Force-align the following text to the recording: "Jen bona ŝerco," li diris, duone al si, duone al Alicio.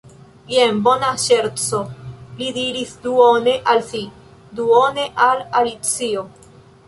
"Jen 0.51 0.77
bona 0.85 1.09
ŝerco," 1.23 1.81
li 2.39 2.47
diris, 2.55 2.95
duone 3.05 3.53
al 3.73 3.83
si, 3.91 4.01
duone 4.61 5.05
al 5.29 5.45
Alicio. 5.61 6.25